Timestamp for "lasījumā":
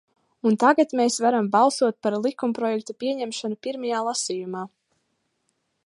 4.09-4.65